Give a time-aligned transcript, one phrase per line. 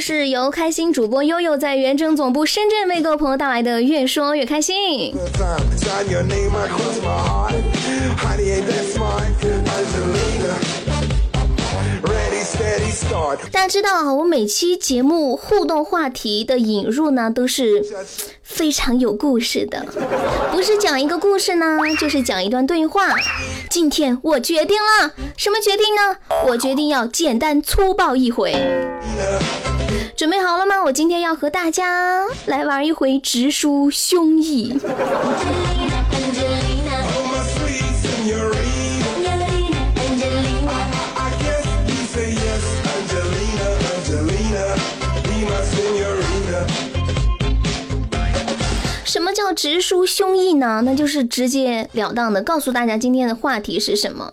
[0.00, 5.12] 是由开心主播悠悠在原征总部深圳为各位朋友带来的《越说越开心》。
[13.52, 17.84] 大家知道啊，我每期节目互动话题的引入呢，都是
[18.42, 19.84] 非常有故事的，
[20.50, 23.14] 不是讲一个故事呢，就是讲一段对话。
[23.68, 26.16] 今天我决定了，什么决定呢？
[26.48, 28.52] 我决定要简单粗暴一回。
[30.20, 30.74] 准备好了吗？
[30.84, 34.78] 我今天要和大家来玩一回直抒胸臆。
[49.52, 50.82] 直抒胸臆呢？
[50.84, 54.28] 那就是直截了当的告诉大家今天的话题是什么。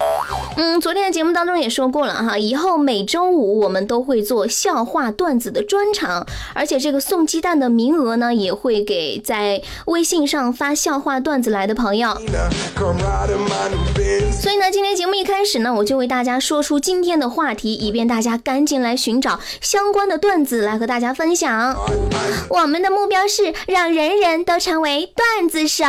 [0.55, 12.15] 嗯，昨天的节目当中也说过了哈，以后每周五我们都会做笑话段子的专场，而且这个送鸡蛋的名额呢，也会给在微信上发笑话段子来的朋友。
[14.31, 21.75] 所以呢，今天节目一开始呢，我就为大家说出今天的话题，以便大家赶紧来寻找相关的段子来和大家分享。
[22.49, 25.83] 我们的目标是让人人都成为段子手。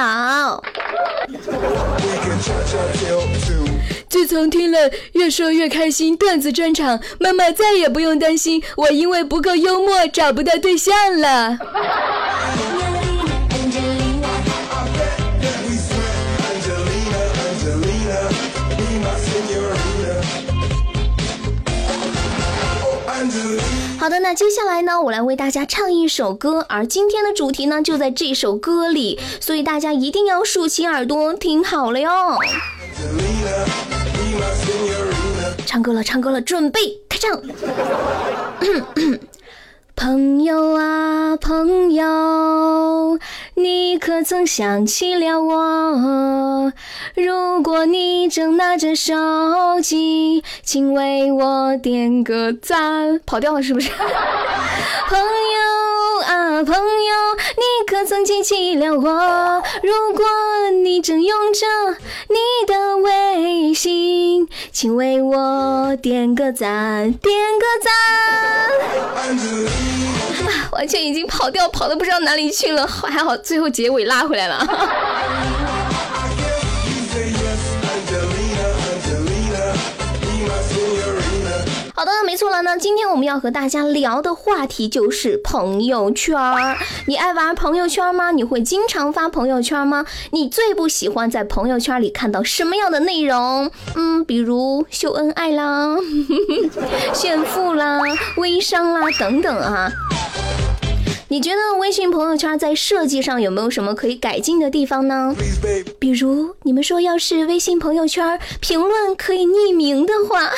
[4.08, 11.58] 自从听了越说越开心段子专场，妈妈再也不用担心我因为不够幽默找不到对象了。
[24.08, 32.10] 好的，那接下来呢，我来为大家唱一首歌，而今天的主题呢就在这首歌里，所以大家一定要竖起耳朵听好了哟。
[35.66, 37.38] 唱歌了，唱歌了，准备开唱。
[39.98, 43.18] 朋友啊，朋友，
[43.54, 46.72] 你可曾想起了我？
[47.16, 49.12] 如果你正拿着手
[49.82, 53.18] 机，请为我点个赞。
[53.26, 53.90] 跑调了是不是？
[53.90, 55.24] 朋友
[56.20, 56.80] 啊，朋友，
[57.56, 59.62] 你可曾记起了我？
[59.82, 60.24] 如果
[60.82, 61.66] 你正用着
[62.28, 62.36] 你
[62.66, 67.92] 的微信，请为我点个赞，点个赞。
[70.72, 74.58] 完全已经跑掉，跑的不知道哪里去了，还好最后结尾拉回来了。
[81.98, 82.76] 好的，没错了那。
[82.76, 86.76] 今天我们要和大家聊的话题就是朋友圈儿。
[87.06, 88.30] 你爱玩朋友圈吗？
[88.30, 90.06] 你会经常发朋友圈吗？
[90.30, 93.68] 你最不喜欢在朋友圈里看到什么样的内容？
[93.96, 95.96] 嗯，比如秀恩爱啦、
[97.12, 98.00] 炫富啦、
[98.36, 99.90] 微商啦等等啊。
[101.30, 105.34] 你觉得微信朋友圈在设计上有没有什么可以改进的地方呢？
[105.98, 110.50] 比如你们说，要是微信朋友圈评论可以匿名的话，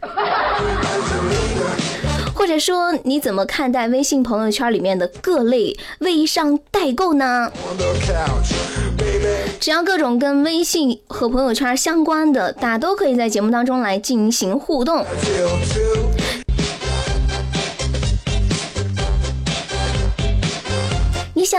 [2.34, 7.52] 或者说你怎么看待微信朋友圈里面的各类微商代购呢？
[9.60, 15.04] 只要各种跟微信和朋友圈相关的，大家都可以在节目当中来进行互动。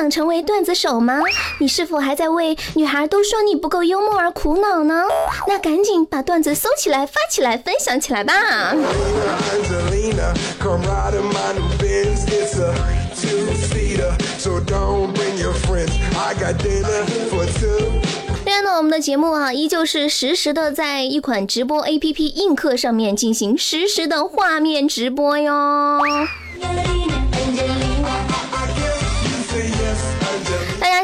[0.02, 1.20] 想成为段子手吗？
[1.60, 5.04] 你是否还在为女孩都说你不够幽默而苦恼呢？
[5.48, 8.34] 那赶紧把段子搜起来、发起来、分享起来吧！
[8.74, 8.82] 另
[18.56, 26.10] 外呢，我们的节目啊，依旧是实时的在一款直播 APP 映客上面进行实时的画面直播哟。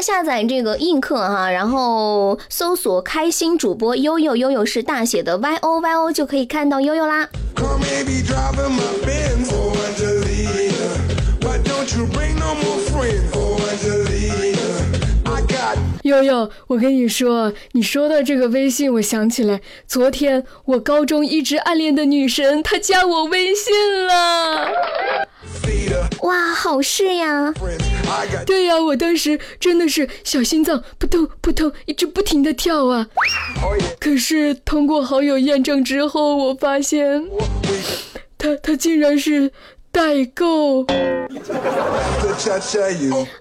[0.00, 7.28] 下载这个映客哈，然后搜索“开心主播悠悠”，悠悠是大写的 Y O Y O，就可以看到悠悠啦。
[16.08, 24.72] 悠悠，我跟你说，你说到这个微信，我想起来，昨天我高中一直暗恋的女神，她加我微信了。
[26.22, 27.52] 哇，好事呀！
[28.46, 33.06] 对呀，我当时真的是小心脏扑通扑通一直不停的跳啊。
[34.00, 37.28] 可是通过好友验证之后，我发现，
[38.38, 39.52] 她她竟然是。
[39.98, 40.84] 代购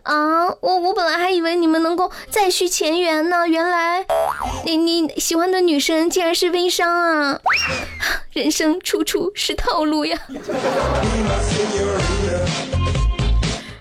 [0.02, 0.48] 啊！
[0.60, 4.04] 我我本来还以为你们能够再续前缘呢，原来
[4.66, 7.40] 你你喜欢的女生竟然是微商啊！
[8.32, 10.18] 人生处处是套路呀。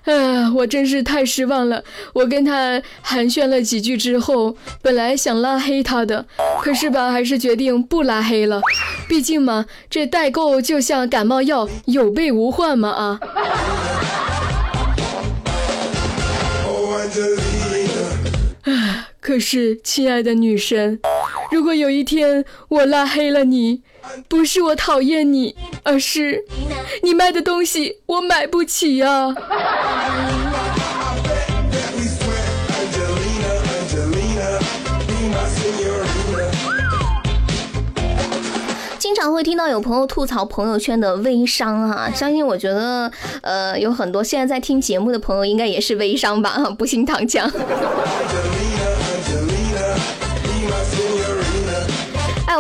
[0.07, 1.83] 啊，我真是太失望了。
[2.13, 6.25] 我跟他寒暄了几句之后，本来想拉黑他的，
[6.63, 8.61] 可是吧，还是决定不拉黑了。
[9.09, 13.21] 毕竟嘛，这代购就像感冒药，有备无患嘛啊。
[19.27, 21.01] 可是亲爱的女神，
[21.51, 23.83] 如果有一天我拉黑了你，
[24.29, 26.45] 不是我讨厌你，而是
[27.03, 29.35] 你卖的东西我买不起呀。
[38.97, 43.11] 经常会听到有朋友吐槽朋友圈的微商啊，相信我觉得，
[43.43, 47.51] 呃，有很多现在在听节目的朋友应该也是微商吧，不信躺枪。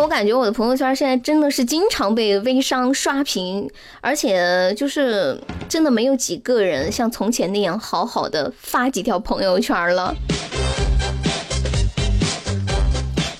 [0.06, 3.68] 我感觉我的朋友圈现在真的是经常被微商刷屏，
[4.00, 5.36] 而且就是
[5.68, 10.14] 真的没有几个人像从前那样好好的发几条朋友圈了。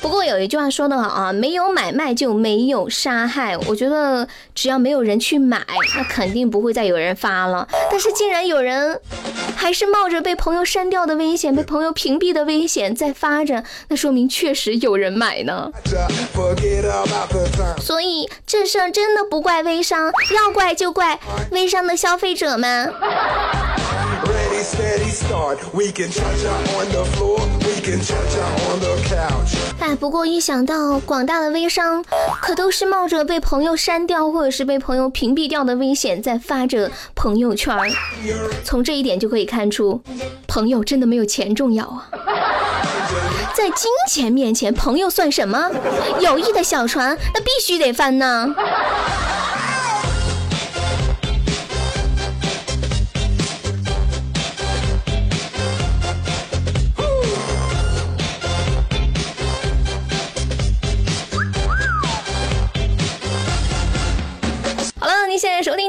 [0.07, 3.59] 不过有一句话说得好啊，没有买卖就没有杀害。
[3.67, 5.61] 我觉得只要没有人去买，
[5.97, 7.67] 那肯定不会再有人发了。
[7.91, 9.01] 但是竟然有人
[9.57, 15.73] 还是冒着被朋友删掉的危险、被朋友屏蔽的危险在发着，那说明确实有人买呢。
[17.81, 21.19] 所以这事儿真的不怪微商，要怪就怪
[21.51, 22.95] 微商的消费者们。
[29.79, 32.05] 哎，不过一想到广大的微商
[32.43, 37.75] 可都是冒着被朋友删掉或者是被朋友屏蔽掉的危险在发着朋友圈，
[38.63, 40.01] 从这一点就可以看出，
[40.47, 42.09] 朋友真的没有钱重要啊！
[43.55, 45.71] 在金钱面前，朋友算什么？
[46.21, 48.55] 友谊的小船那必须得翻呢。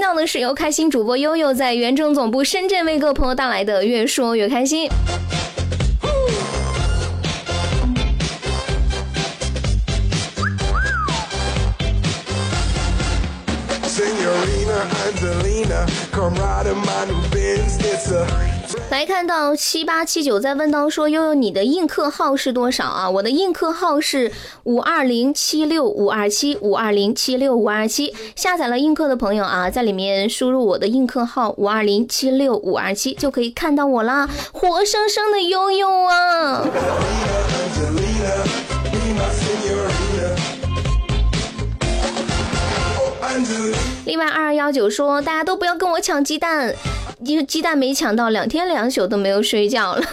[0.07, 4.87] 到的是由开心主播悠悠在原正总部深圳为各位朋友带来的《越说越开心》。
[18.89, 23.09] 来看到七八七九在问到说悠悠你的映客号是多少啊？
[23.09, 24.31] 我的映客号是
[24.63, 28.15] 五二零七六五二七五二零七六五二七。
[28.35, 36.65] 下载了映客的朋友啊，在里面输入我的映客号五二零七六五二七就可以看到我啦，活生生的悠悠啊！
[44.05, 46.73] 另外二二幺九说，大家都不要跟我抢鸡蛋，
[47.25, 50.01] 因为鸡蛋没抢到，两天两宿都没有睡觉了。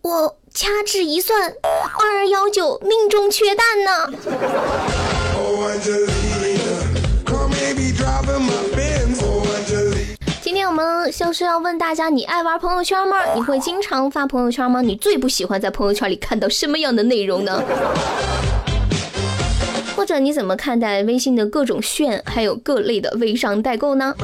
[0.00, 3.90] 我掐指一算，二二幺九命中缺蛋呢。
[10.40, 13.18] 今天我们就是要问大家，你爱玩朋友圈吗？
[13.34, 14.80] 你会经常发朋友圈吗？
[14.80, 17.62] 你最不喜欢在朋友圈里看到什么样的内容呢？
[19.96, 24.14] 或者你怎么看待微信的各种炫，还有各类的微商代购呢？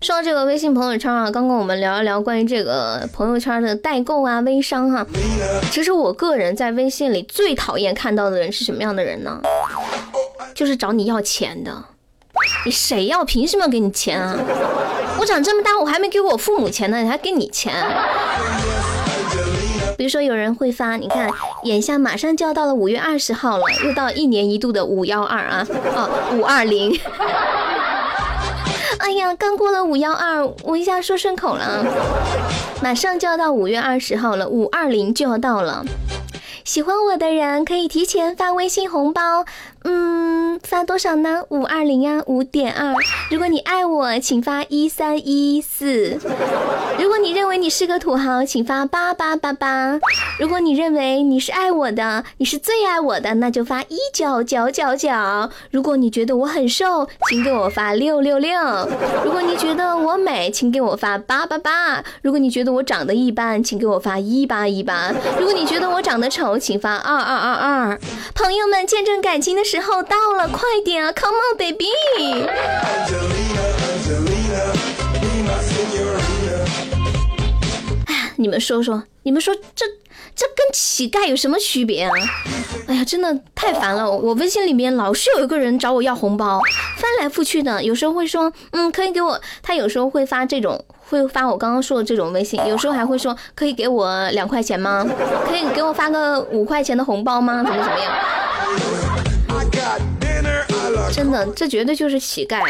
[0.00, 5.06] 说到这个微信朋友圈啊，刚刚我们聊一聊关于这个朋友圈的代购啊、微商哈。
[5.70, 9.40] 其实我个人在微信里最讨厌看到的人是什么样的人呢？
[10.54, 11.84] 就是找你要钱的。
[12.64, 13.24] 你谁要？
[13.24, 14.36] 凭什么要给你钱啊？
[15.18, 17.74] 我长这么大，我还没给我父母钱呢，你还给你钱？
[19.96, 21.30] 比如说有人会发，你看，
[21.64, 26.98] 眼下马上就要到了五月二十号了，又到一年一度的五幺二啊，哦，五二零。
[28.98, 31.84] 哎呀，刚过了五幺二，我一下说顺口了。
[32.82, 35.84] 马上就要到五月二十号了，五二零就要到了。
[36.64, 39.44] 喜欢我的人可以提前发微信红包。
[39.82, 41.42] 嗯，发多少呢？
[41.48, 42.94] 五二零啊，五点二。
[43.30, 46.18] 如果你爱我，请发一三一四。
[46.98, 49.98] 如果你认为你是个土豪，请发八八八八。
[50.38, 55.10] 如果你认为你是爱我的，你是最爱我的，那就发一九九九九。
[55.70, 58.60] 如果你觉得我很瘦，请给我发六六六。
[59.24, 62.04] 如果你觉得我美，请给我发八八八。
[62.20, 65.10] 如果你觉得我长得一般，请给我发一八一八。
[65.38, 68.00] 如果你觉得我长得丑，请发二二二二。
[68.34, 71.86] 朋友们，见证感情的时候到了，快点啊，Come on baby！
[78.08, 79.86] 哎，你们说说，你们说这
[80.34, 82.10] 这跟乞丐有什么区别啊？
[82.88, 84.10] 哎呀，真的太烦了！
[84.10, 86.60] 我微信里面老是有一个人找我要红包，
[86.96, 90.84] 翻来覆去的，有时候会说，嗯，可以给我，他有时候会发这种。
[91.08, 95.06] 会发我刚刚说的这种微信，有时候还会说可以给我两块钱吗？
[95.44, 97.64] 可以给我发个五块钱的红包吗？
[97.64, 98.12] 怎么怎么样？
[101.12, 102.62] 真的，这绝对就是乞丐。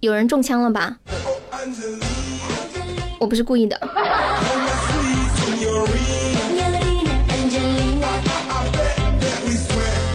[0.00, 0.96] 有人中枪了吧？
[3.18, 3.80] 我不是故意的。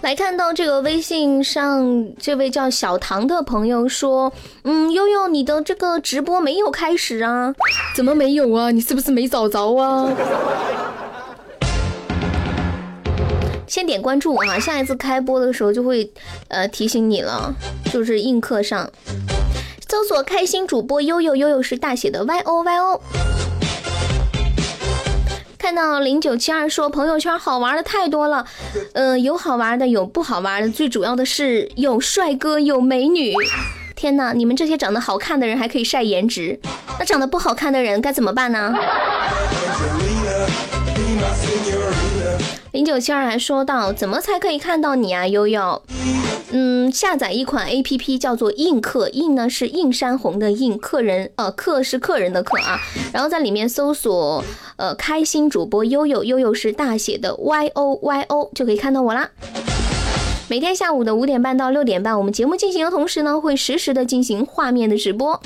[0.01, 4.31] 来看到这个微信上，这位叫小唐的朋友说
[4.63, 7.53] ：“嗯，悠悠，你的这个直播没有开始啊？
[7.95, 8.71] 怎么没有啊？
[8.71, 10.11] 你是不是没找着啊？
[13.79, 16.11] 先点关注啊，下一次开播的时候就会
[16.49, 17.55] 呃提醒你了，
[17.93, 18.91] 就是映客上
[19.87, 23.01] 搜索开心主播悠悠，悠悠是大写的 Y O Y O。”
[25.57, 28.45] 看到零九七二说朋友圈好玩的太多了，
[28.91, 33.33] 呃，有好玩的，有不好玩的，最主要的是有帅哥有美女。
[33.95, 36.59] 天哪，你们这些长得好看的人还可以晒颜值，
[36.99, 38.75] 那长得不好看的人该怎么办呢？
[42.71, 45.81] 零九七二还说到，怎么才可以看到你啊，悠悠？
[46.51, 52.79] 嗯，下载一款 A P P 叫做映客，映呢是映山红的映，客人呃客是客人的客啊，
[53.11, 54.43] 然后在里面搜索
[54.75, 59.31] 呃开心主播悠悠，悠悠是大写的 Y O Y O 就可以看到我啦。
[60.47, 65.41] 每天下午的五点半到六点半，我们节目进行的同时呢，会实时的进行画面的直播。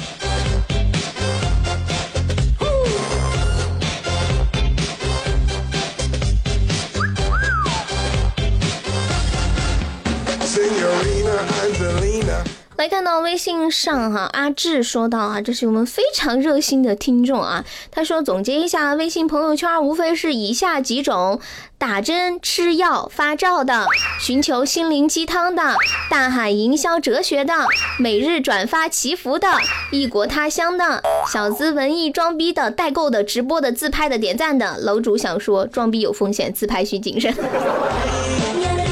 [12.75, 17.63] 来看到微信上哈，阿志说到啊，这是我们非常热心的听众啊。
[17.91, 21.39] 他说总结一下微信朋友圈，无非是以下几种：
[21.77, 23.85] 打针、吃药、发照的；
[24.19, 25.75] 寻求心灵鸡汤的；
[26.09, 27.53] 大喊营销哲学的；
[27.99, 29.47] 每日转发祈福的；
[29.91, 30.99] 异国他乡的；
[31.31, 34.79] 小资文艺装逼的；代购的、直播的、自拍的、点赞的。
[34.79, 37.33] 楼主想说，装逼有风险，自拍需谨慎。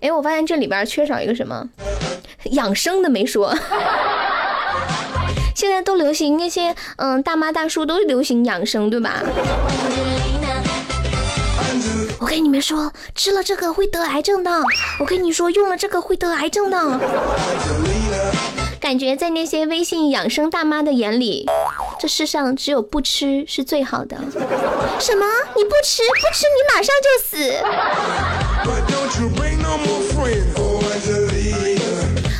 [0.00, 1.68] 哎，我发现这里边缺少一个什么
[2.52, 3.54] 养生的没说。
[5.54, 9.22] 现在都流行那些，嗯，大妈大叔都流行养生，对吧？
[12.18, 14.50] 我跟你们说，吃了这个会得癌症的。
[15.00, 17.00] 我跟你说，用了这个会得癌症的。
[18.78, 21.46] 感觉在那些微信养生大妈的眼里，
[21.98, 24.16] 这世上只有不吃是最好的。
[25.00, 25.26] 什么？
[25.56, 26.02] 你不吃？
[26.02, 27.54] 不吃你马上就死？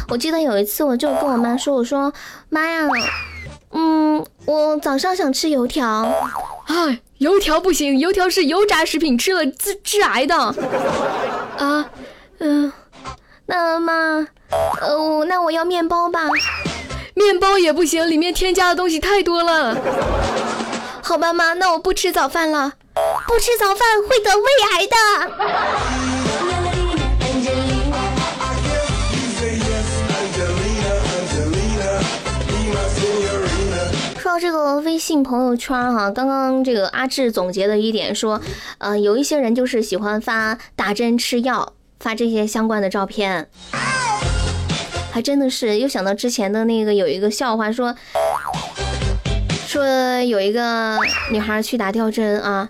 [0.08, 2.12] 我记得有一次，我就跟我妈说：“我说
[2.48, 2.88] 妈呀，
[3.72, 6.10] 嗯，我早上想吃油条，
[6.66, 10.36] 哎，油条不行，油条是油炸食品，吃了致致癌的。
[11.58, 11.90] 啊，
[12.38, 12.72] 嗯，
[13.46, 14.26] 那妈，
[14.80, 16.20] 呃，那我要面包吧，
[17.14, 19.76] 面包也不行，里面添加的东西太多了。
[21.02, 22.72] 好吧，妈，那我不吃早饭了，
[23.26, 24.44] 不吃早饭会得胃
[34.96, 38.40] 微信朋友圈哈，刚刚这个阿志总结的一点说，
[38.78, 43.46] 呃，有一些人就是喜欢发打针吃药，发这些相关的照片，
[45.12, 47.94] 还真的是又想到之前的那个有一个笑话，说
[49.66, 49.84] 说
[50.22, 50.98] 有一个
[51.30, 52.66] 女孩去打吊针啊，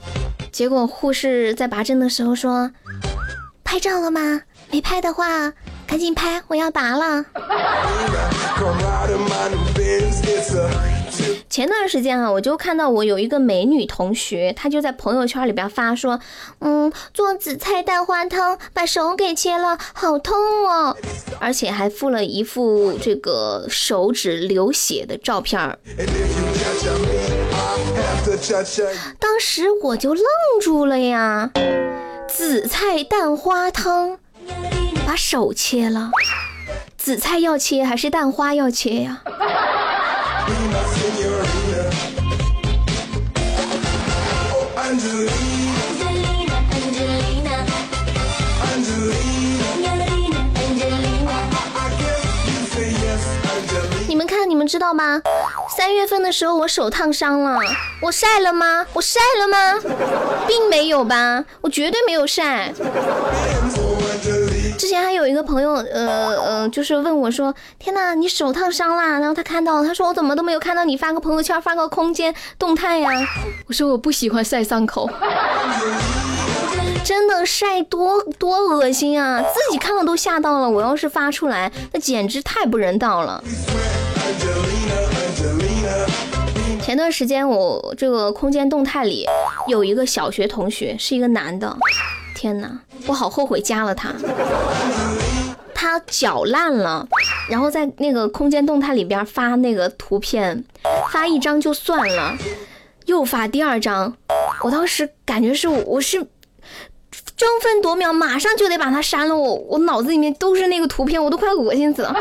[0.51, 2.73] 结果护士在拔针的时候说，
[3.63, 4.41] 拍照了吗？
[4.73, 5.53] 没拍的话，
[5.87, 7.25] 赶紧拍，我要拔了。
[11.57, 16.21] 前段时间啊，我就看到我有一个美女同学，她就在朋友圈里边发说，
[16.59, 20.95] 嗯，做紫菜蛋花汤，把手给切了，好痛哦，
[21.41, 25.79] 而且还附了一副这个手指流血的照片儿。
[29.19, 30.25] 当时我就愣
[30.61, 31.51] 住了呀，
[32.29, 34.19] 紫菜蛋花汤，
[35.07, 36.11] 把手切了，
[36.99, 39.23] 紫菜要切还是蛋花要切呀？
[54.67, 55.23] 知道吗？
[55.77, 57.61] 三月份的时候我手烫伤了，
[58.01, 58.85] 我晒了吗？
[58.93, 59.81] 我晒了吗？
[60.47, 62.73] 并没有吧，我绝对没有晒。
[64.79, 73.11] 之前还有一个朋友，呃呃，就是问我说：“天呐，你手烫伤啦？”然后他看到，他说：“我怎么都没有看到你发个朋友圈，发个空间动态呀？”
[73.69, 75.09] 我说：“我不喜欢晒伤口，
[77.03, 79.41] 真的晒多多恶心啊！
[79.41, 80.69] 自己看了都吓到了。
[80.69, 83.43] 我要是发出来，那简直太不人道了。”
[86.87, 89.27] 前段时间我这个空间动态里
[89.67, 91.77] 有一个小学同学，是一个男的。
[92.33, 92.79] 天哪，
[93.09, 94.15] 我好后悔加了他。
[95.75, 97.05] 他脚烂了，
[97.51, 100.65] 然后在那个空间动态里边发那个图片，
[101.11, 102.37] 发一张就算了，
[103.07, 104.17] 又发第二张。
[104.63, 106.19] 我当时感觉是我是
[107.37, 109.37] 争分夺秒，马上就得把他删了。
[109.37, 112.15] 我我脑子里面都是那个图片，我都快恶心死了。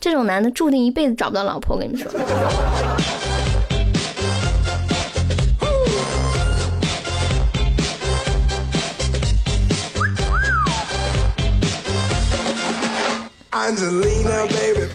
[0.00, 2.10] 这种男的注定一辈子找不到老婆，我跟你们说。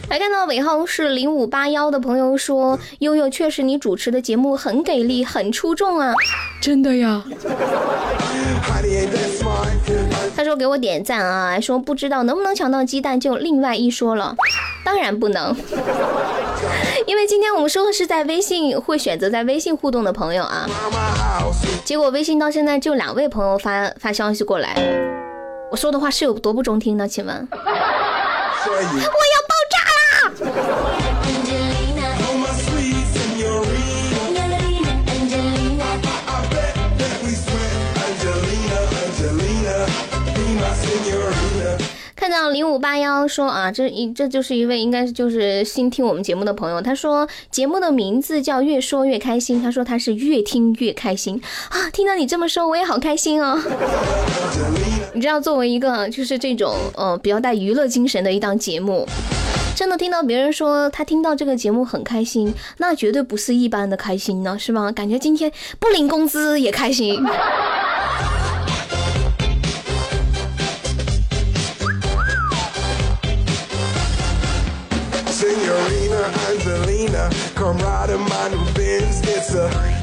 [0.09, 6.13] 来看到尾号是零五八幺的朋友说：“悠悠，确实你主持的节目很给力，很出众啊！”
[6.59, 7.23] 真的呀。
[10.35, 14.35] 他说给我点赞啊，说不知道能不能抢到鸡蛋就另外一说了，
[14.83, 15.55] 当然不能，
[17.07, 20.67] 因为今天我们说的是在微信会选择在微信互动的朋友啊，
[21.85, 24.75] 结果微信到现在就两位朋友发发消息过来，
[25.71, 27.07] 我说的话是有多不中听呢？
[27.07, 27.35] 请问？
[28.65, 29.77] 我要爆炸
[30.49, 30.94] 啦！
[42.45, 53.59] 到零五八幺说啊，这一这就是一位应该就是新听我们节目的朋友，他说节目的名字叫越说越开心，他说他是越听越开心啊，听到你这么说我也好开心哦。
[55.15, 59.07] 你知道，作为一个就是这种呃比较带娱乐精神的一档节目，
[59.75, 64.91] 真的听到别人说他听到这个节目很开心，那绝对不是一般的开心呢，是吗？
[64.91, 67.25] 感觉今天不领工资也开心。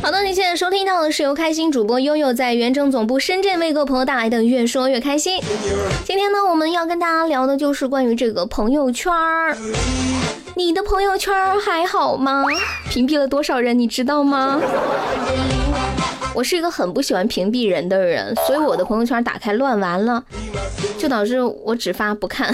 [0.02, 5.38] 好的，你现在收听到的是由开心主播悠悠在原正总部深圳为各位朋友带来的《越说越开心》。
[6.04, 9.56] 今天呢，我们要跟大家聊的就是关于这个朋友圈儿。
[10.56, 12.42] 你的朋友圈还好吗？
[12.90, 14.60] 屏蔽了多少人，你知道吗？
[16.34, 20.24] 我是一个很不喜欢屏蔽人的人，所以我的朋友圈打开乱完了，
[20.98, 22.52] 就导致我只发不看。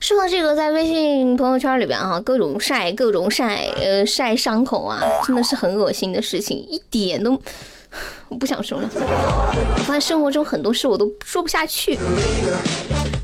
[0.00, 7.32] 说到这个，在微信朋友圈里边啊，各种晒，各种晒，呃，晒伤口啊，真的是很恶心的事情，一点都
[8.28, 8.88] 我不想说了。
[8.94, 11.98] 我发现生活中很多事我都说不下去。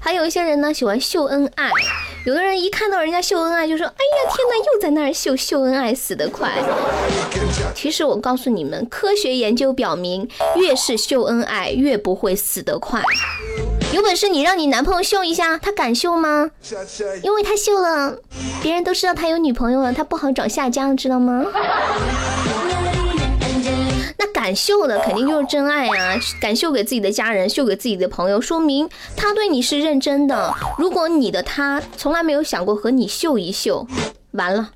[0.00, 1.70] 还有一些人呢，喜欢秀恩爱，
[2.26, 6.50] 有的人一看到人家秀恩爱，就说：“哎呀，天哪，又在那儿秀秀恩爱，死得快。”
[7.76, 13.00] 其实我告诉你们，科学研究表明，越是秀恩爱，越不会死得快。
[13.92, 16.50] 有本事你让你男朋友秀一下，他敢秀吗？
[17.22, 18.16] 因为他秀了，
[18.62, 21.44] 别人都知道他有女朋友了，他不好找下家，知道吗？
[24.16, 26.16] 那敢秀的肯定就是真爱啊！
[26.40, 30.54] 敢秀给自己的家人，秀给自己的朋友，说明他对你是认真的。
[30.78, 33.86] 如果你的他从来没有想过和你秀一秀，
[34.30, 34.70] 完了。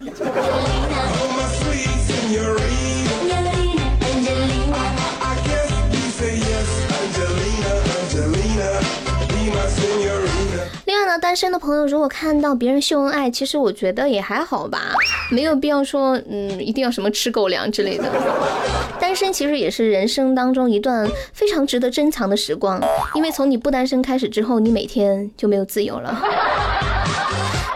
[11.36, 14.94] 单身的朋友，如果看到别人秀恩爱，其实我觉得也还好吧，
[15.30, 18.10] 没有必要说，嗯，一定要什么吃狗粮之类的。
[18.98, 22.80] 单身其实也是人生当中一段非常值得珍藏的时光，
[23.12, 26.18] 因为从你不单身开始之后，你每天就没有自由了。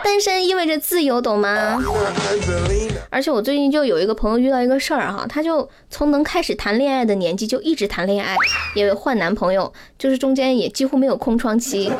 [0.02, 1.78] 单身意味着自由，懂吗？
[3.10, 8.34] 而且我最近就有一个朋友遇到一个事儿哈，他就从能开始谈恋爱的年纪就一直谈恋爱，
[8.74, 11.92] 也换男朋友，就是中间也几乎没有空窗期。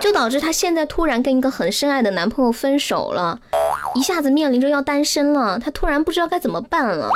[0.00, 3.38] 就导致她现在突然跟一个很深爱的男朋友分手了，
[3.94, 7.08] 一下子面临着要单身了，她突然不知道该怎么办了。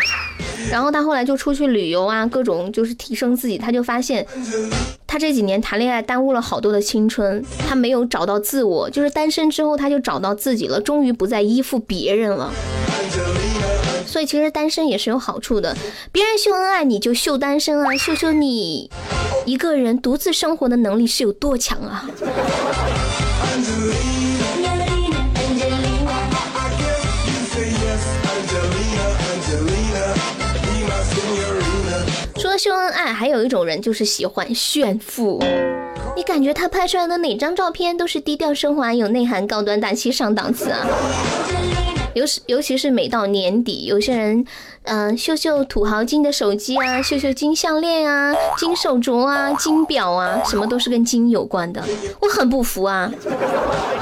[0.70, 3.56] 然后她后来就出去旅游啊，各种就是提升自己。
[3.58, 4.26] 她就发现，
[5.06, 8.90] 她这几年谈恋爱耽误了好多的青春，她没有找到自我。
[8.90, 12.52] 就是单身之后，她就找到自己了，终于不再依附别人了。
[14.18, 15.76] 所以其实单身也是有好处的，
[16.10, 18.90] 别人秀恩爱你就秀单身啊，秀秀你
[19.46, 22.04] 一个人独自生活的能力是有多强啊！
[32.34, 35.40] 除了秀恩爱，还有一种人就是喜欢炫富，
[36.16, 40.84] 你感觉他拍出来的哪张照片都是低调奢华有内涵、高端大气上档次啊！
[42.18, 44.44] 尤其尤其是每到年底，有些人，
[44.82, 51.80] 嗯，秀秀土豪金的手机啊，秀秀金项链啊，金手镯啊，金表啊，什么都是跟金有关的。
[52.20, 53.08] 我很不服啊！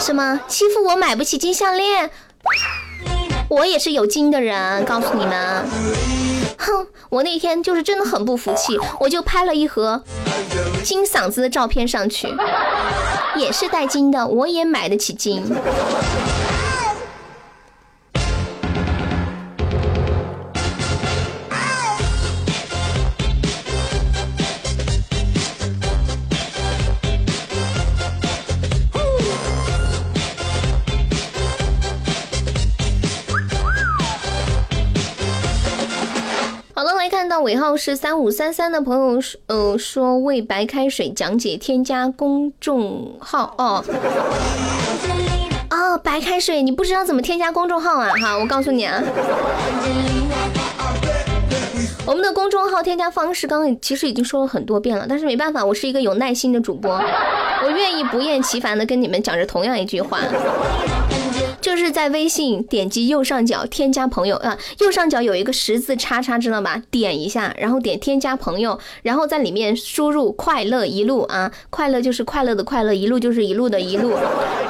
[0.01, 2.11] 什么欺负我买不起金项链？
[3.51, 5.67] 我也是有金的人，告诉你们。
[6.57, 10.03] 哼，我那天就是真的很不服气，我就拍了一盒
[10.83, 12.35] 金嗓子的照片上去，
[13.37, 15.45] 也是带金的，我也买得起金。
[37.47, 43.85] 尾号是三五三三的朋友说，呃，说为白开水讲解添加公众号哦，
[45.71, 48.11] 哦，白开水，你不知道怎么添加公众号啊？
[48.21, 49.01] 哈，我告诉你啊，
[52.05, 57.01] 我们的公众号添加方式刚刚其实已经说了很多遍了，但是没办法，我是一个有耐心的主播，
[57.63, 60.19] 我愿意不厌其烦的跟你们讲着同样一句话。
[61.67, 66.81] 就是在微信点击右上角添加朋友啊，右上角有一个十字叉叉，知道吧？
[66.93, 74.13] 点一下，然后点添加朋友，然后在里面输入快乐一路啊，快乐就是快乐的快乐，一路就是一路的一路，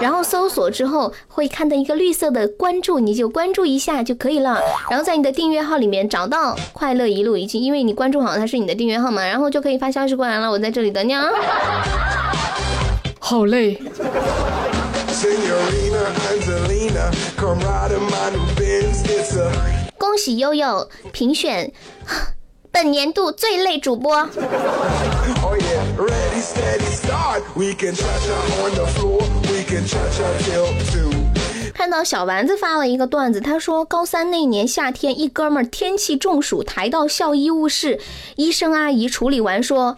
[0.00, 4.58] 然后搜索之后会看到一个绿色的关注，你就关注一下就可以了。
[4.88, 11.26] 然后在你的订阅号里面找到快乐一路，已经因为你关注好它是你的订阅号嘛，然后就可以发消息过来了，我在这里等你啊。
[13.20, 13.78] 好累。
[19.96, 21.72] 恭喜悠悠评选
[22.70, 24.28] 本年度最累主播。
[31.72, 37.98] 看到小丸子发了一个段子，他说高三那年夏天，一哥们儿天气中暑，抬到校医务室，
[38.36, 39.96] 医生阿姨处理完说。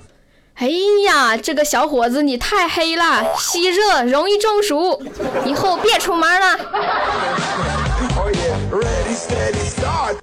[0.59, 0.69] 哎
[1.07, 5.01] 呀，这个小伙子你太黑了，吸热容易中暑，
[5.47, 6.59] 以后别出门了。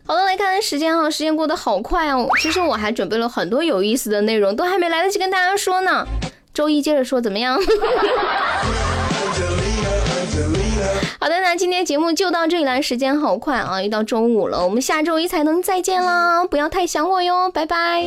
[0.06, 2.28] 好了，来看看时间哈，时间过得好快哦。
[2.42, 6.06] 其实我还准备了很多有意思的内容，都还没来得及跟大家说呢。
[6.54, 7.58] 周一接着说怎么样？
[11.18, 18.04] 好的，那今天节目就到这里了，时间好快啊，又到周五了，我们下周一才能再见啦，不要太想我哟，拜拜。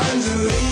[0.00, 0.69] under